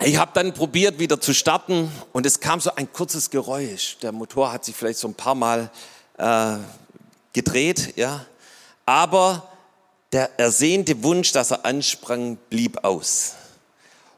[0.01, 3.99] ich habe dann probiert, wieder zu starten und es kam so ein kurzes Geräusch.
[4.01, 5.71] Der Motor hat sich vielleicht so ein paar Mal
[6.19, 6.59] äh,
[7.33, 8.25] gedreht, ja.
[8.87, 9.49] Aber
[10.13, 13.35] der ersehnte Wunsch, dass er ansprang, blieb aus.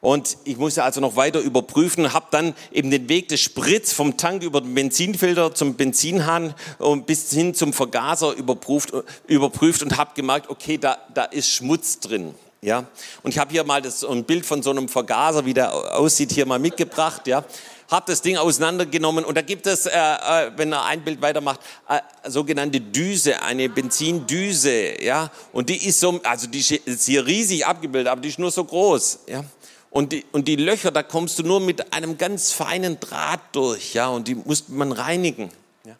[0.00, 4.16] Und ich musste also noch weiter überprüfen, habe dann eben den Weg des Spritz vom
[4.16, 8.92] Tank über den Benzinfilter zum Benzinhahn und bis hin zum Vergaser überprüft,
[9.26, 12.34] überprüft und habe gemerkt, okay, da, da ist Schmutz drin.
[12.62, 12.84] Ja,
[13.22, 16.32] und ich habe hier mal das, ein Bild von so einem Vergaser, wie der aussieht,
[16.32, 17.26] hier mal mitgebracht.
[17.26, 17.42] Ja,
[17.90, 21.60] habe das Ding auseinandergenommen und da gibt es, äh, äh, wenn er ein Bild weitermacht,
[21.88, 27.66] äh, sogenannte Düse, eine Benzindüse, ja, und die ist so, also die ist hier riesig
[27.66, 29.44] abgebildet, aber die ist nur so groß, ja.
[29.90, 33.94] Und die, und die Löcher, da kommst du nur mit einem ganz feinen Draht durch,
[33.94, 35.50] ja, und die muss man reinigen.
[35.85, 35.96] Ja.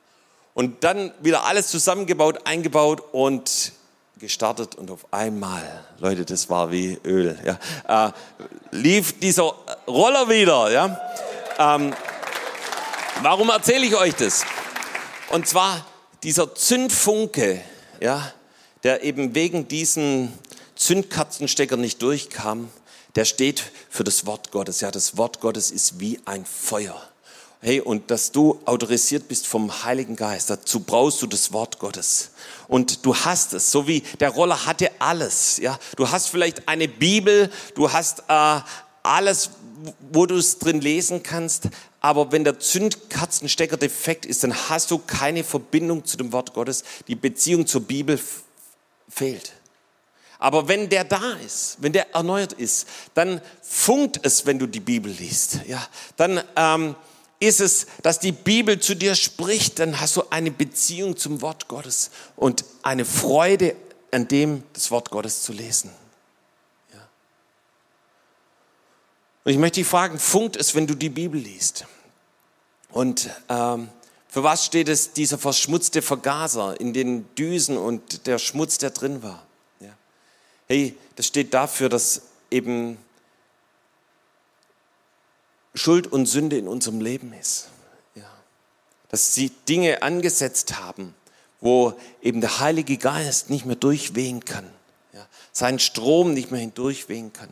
[0.55, 3.72] Und dann wieder alles zusammengebaut, eingebaut und
[4.20, 5.62] gestartet und auf einmal,
[5.98, 8.12] Leute, das war wie Öl, ja, äh,
[8.70, 9.55] lief dieser
[9.88, 11.00] Roller wieder, ja.
[11.59, 11.92] Ähm,
[13.22, 14.44] warum erzähle ich euch das?
[15.31, 15.85] Und zwar
[16.22, 17.61] dieser Zündfunke,
[18.00, 18.33] ja,
[18.85, 20.33] der eben wegen diesen
[20.76, 22.70] Zündkatzenstecker nicht durchkam,
[23.16, 24.80] der steht für das Wort Gottes.
[24.80, 27.00] Ja, das Wort Gottes ist wie ein Feuer.
[27.62, 32.30] Hey, und dass du autorisiert bist vom Heiligen Geist, dazu brauchst du das Wort Gottes.
[32.68, 35.58] Und du hast es, so wie der Roller hatte alles.
[35.58, 38.60] Ja, du hast vielleicht eine Bibel, du hast äh,
[39.02, 39.50] alles,
[40.10, 41.68] wo du es drin lesen kannst.
[42.00, 46.82] Aber wenn der Zündkatzenstecker defekt ist, dann hast du keine Verbindung zu dem Wort Gottes.
[47.08, 48.18] Die Beziehung zur Bibel
[49.06, 49.52] fehlt.
[50.40, 54.81] Aber wenn der da ist, wenn der erneuert ist, dann funkt es, wenn du die
[54.81, 55.61] Bibel liest.
[55.68, 56.96] Ja, dann ähm,
[57.40, 59.79] ist es, dass die Bibel zu dir spricht.
[59.79, 63.76] Dann hast du eine Beziehung zum Wort Gottes und eine Freude
[64.11, 65.90] an dem, das Wort Gottes zu lesen.
[69.44, 71.87] Und ich möchte dich fragen, funkt es, wenn du die Bibel liest?
[72.90, 73.88] Und ähm,
[74.29, 79.22] für was steht es, dieser verschmutzte Vergaser in den Düsen und der Schmutz, der drin
[79.22, 79.46] war?
[80.70, 82.96] Hey, das steht dafür, dass eben
[85.74, 87.70] Schuld und Sünde in unserem Leben ist.
[88.14, 88.30] Ja.
[89.09, 91.12] Dass sie Dinge angesetzt haben,
[91.61, 94.64] wo eben der Heilige Geist nicht mehr durchwehen kann.
[95.12, 95.26] Ja.
[95.50, 97.50] Sein Strom nicht mehr hindurchwehen kann.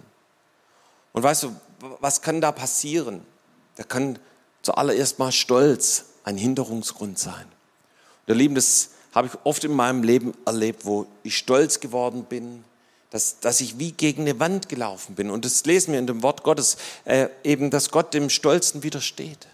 [1.12, 1.56] Und weißt du,
[1.98, 3.26] was kann da passieren?
[3.74, 4.20] Da kann
[4.62, 7.46] zuallererst mal Stolz ein Hinderungsgrund sein.
[7.46, 12.22] Und ihr Lieben, das habe ich oft in meinem Leben erlebt, wo ich stolz geworden
[12.22, 12.62] bin,
[13.10, 15.30] dass, dass ich wie gegen eine Wand gelaufen bin.
[15.30, 19.46] Und das lesen wir in dem Wort Gottes, äh, eben, dass Gott dem Stolzen widersteht.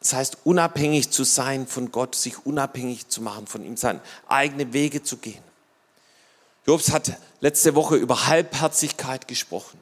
[0.00, 4.72] Das heißt, unabhängig zu sein von Gott, sich unabhängig zu machen von ihm, seine eigene
[4.72, 5.42] Wege zu gehen.
[6.66, 9.80] Jobs hat letzte Woche über Halbherzigkeit gesprochen.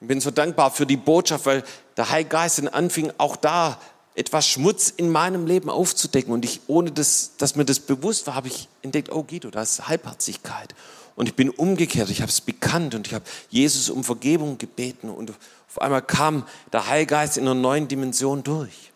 [0.00, 1.64] Ich bin so dankbar für die Botschaft, weil
[1.96, 3.80] der Heilige Geist anfing, auch da
[4.18, 6.32] etwas Schmutz in meinem Leben aufzudecken.
[6.32, 9.62] Und ich, ohne das, dass mir das bewusst war, habe ich entdeckt, oh Guido, da
[9.62, 10.74] ist Halbherzigkeit.
[11.14, 15.08] Und ich bin umgekehrt, ich habe es bekannt und ich habe Jesus um Vergebung gebeten.
[15.08, 15.30] Und
[15.68, 18.92] auf einmal kam der Heilige Geist in einer neuen Dimension durch.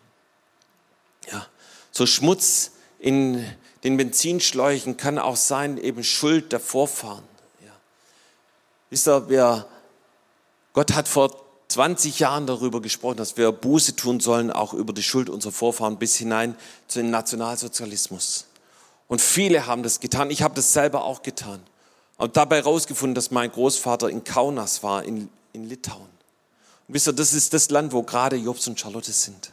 [1.31, 1.47] Ja,
[1.91, 3.45] so Schmutz in
[3.83, 7.23] den Benzinschläuchen kann auch sein, eben Schuld der Vorfahren.
[7.63, 7.71] Ja.
[8.89, 9.67] Wisst ihr, wer
[10.73, 15.03] Gott hat vor 20 Jahren darüber gesprochen, dass wir Buße tun sollen, auch über die
[15.03, 16.55] Schuld unserer Vorfahren bis hinein
[16.87, 18.45] zu den Nationalsozialismus.
[19.07, 20.29] Und viele haben das getan.
[20.31, 21.61] Ich habe das selber auch getan.
[22.17, 26.09] Und dabei herausgefunden, dass mein Großvater in Kaunas war, in, in Litauen.
[26.87, 29.51] Und wisst ihr, das ist das Land, wo gerade Jobs und Charlotte sind.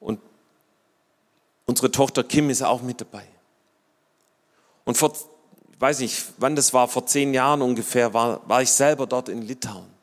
[0.00, 0.20] Und
[1.66, 3.24] unsere Tochter Kim ist auch mit dabei.
[4.84, 5.12] Und vor,
[5.72, 9.28] ich weiß nicht, wann das war, vor zehn Jahren ungefähr, war, war ich selber dort
[9.28, 9.97] in Litauen.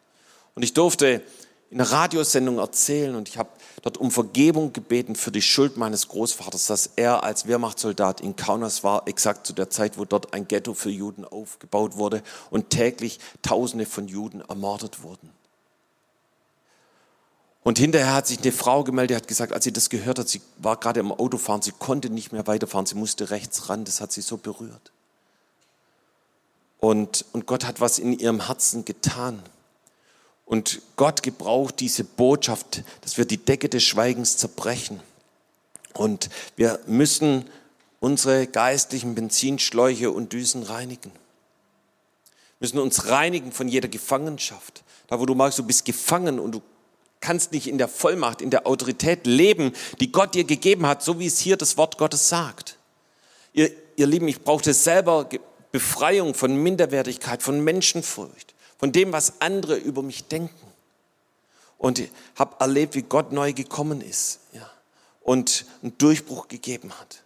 [0.56, 1.22] Und ich durfte
[1.70, 3.50] in einer Radiosendung erzählen und ich habe
[3.82, 8.84] dort um Vergebung gebeten für die Schuld meines Großvaters, dass er als Wehrmachtssoldat in Kaunas
[8.84, 13.20] war, exakt zu der Zeit, wo dort ein Ghetto für Juden aufgebaut wurde und täglich
[13.42, 15.30] Tausende von Juden ermordet wurden.
[17.64, 20.30] Und hinterher hat sich eine Frau gemeldet, die hat gesagt, als sie das gehört hat,
[20.30, 24.02] sie war gerade im Autofahren, sie konnte nicht mehr weiterfahren, sie musste rechts ran, das
[24.02, 24.92] hat sie so berührt.
[26.80, 29.42] Und, und Gott hat was in ihrem Herzen getan.
[30.46, 35.00] Und Gott gebraucht diese Botschaft, dass wir die Decke des Schweigens zerbrechen.
[35.94, 37.50] Und wir müssen
[38.00, 41.12] unsere geistlichen Benzinschläuche und Düsen reinigen.
[41.12, 44.84] Wir müssen uns reinigen von jeder Gefangenschaft.
[45.08, 46.62] Da, wo du magst, du bist gefangen und du
[47.22, 51.20] kannst nicht in der Vollmacht, in der Autorität leben, die Gott dir gegeben hat, so
[51.20, 52.78] wie es hier das Wort Gottes sagt.
[53.54, 55.28] Ihr, ihr Lieben, ich brauchte selber
[55.72, 60.54] Befreiung von Minderwertigkeit, von Menschenfurcht von dem, was andere über mich denken.
[61.78, 62.02] Und
[62.36, 64.70] habe erlebt, wie Gott neu gekommen ist ja,
[65.22, 67.22] und einen Durchbruch gegeben hat.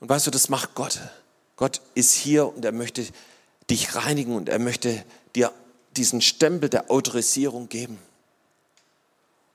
[0.00, 1.00] Und weißt du, das macht Gott.
[1.56, 3.06] Gott ist hier und er möchte
[3.70, 5.04] dich reinigen und er möchte
[5.34, 5.52] dir
[5.96, 7.98] diesen Stempel der Autorisierung geben.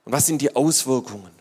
[0.05, 1.32] Und was sind die Auswirkungen?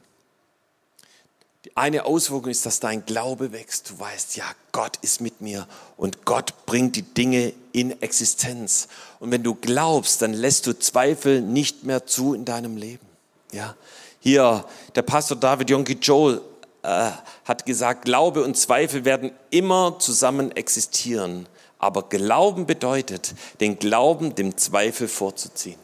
[1.64, 3.91] Die eine Auswirkung ist, dass dein Glaube wächst.
[3.91, 5.66] Du weißt, ja, Gott ist mit mir
[5.97, 8.89] und Gott bringt die Dinge in Existenz.
[9.18, 13.07] Und wenn du glaubst, dann lässt du Zweifel nicht mehr zu in deinem Leben.
[13.53, 13.75] Ja,
[14.21, 14.64] hier
[14.95, 16.41] der Pastor David Yonki Joel
[16.83, 17.11] äh,
[17.45, 21.49] hat gesagt, Glaube und Zweifel werden immer zusammen existieren.
[21.79, 25.79] Aber Glauben bedeutet, den Glauben dem Zweifel vorzuziehen.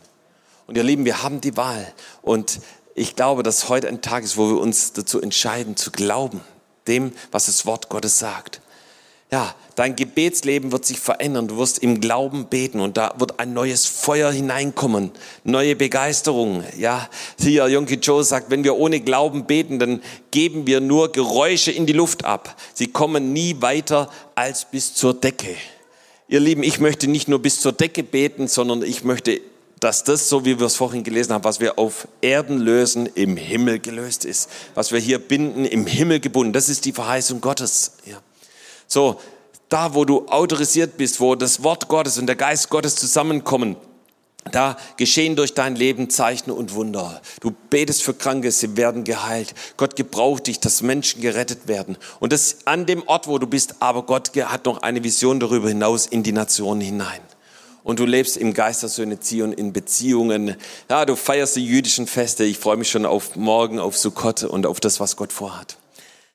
[0.66, 1.92] Und ihr Lieben, wir haben die Wahl.
[2.22, 2.60] Und
[2.94, 6.40] ich glaube, dass heute ein Tag ist, wo wir uns dazu entscheiden, zu glauben,
[6.86, 8.60] dem, was das Wort Gottes sagt.
[9.32, 11.48] Ja, dein Gebetsleben wird sich verändern.
[11.48, 15.10] Du wirst im Glauben beten und da wird ein neues Feuer hineinkommen,
[15.42, 16.62] neue Begeisterung.
[16.78, 17.08] Ja,
[17.38, 20.00] hier Yonki Joe sagt, wenn wir ohne Glauben beten, dann
[20.30, 22.54] geben wir nur Geräusche in die Luft ab.
[22.72, 25.56] Sie kommen nie weiter als bis zur Decke.
[26.28, 29.40] Ihr Lieben, ich möchte nicht nur bis zur Decke beten, sondern ich möchte
[29.80, 33.36] dass das, so wie wir es vorhin gelesen haben, was wir auf Erden lösen, im
[33.36, 34.48] Himmel gelöst ist.
[34.74, 36.54] Was wir hier binden, im Himmel gebunden.
[36.54, 37.92] Das ist die Verheißung Gottes.
[38.06, 38.22] Ja.
[38.86, 39.20] So,
[39.68, 43.76] da wo du autorisiert bist, wo das Wort Gottes und der Geist Gottes zusammenkommen,
[44.52, 47.20] da geschehen durch dein Leben Zeichen und Wunder.
[47.40, 49.54] Du betest für Kranke, sie werden geheilt.
[49.76, 51.96] Gott gebraucht dich, dass Menschen gerettet werden.
[52.20, 55.68] Und das an dem Ort, wo du bist, aber Gott hat noch eine Vision darüber
[55.68, 57.20] hinaus in die Nationen hinein
[57.86, 60.56] und du lebst im Geistersöhne Zion in Beziehungen.
[60.90, 62.42] Ja, du feierst die jüdischen Feste.
[62.42, 65.76] Ich freue mich schon auf morgen, auf Sukkot und auf das, was Gott vorhat.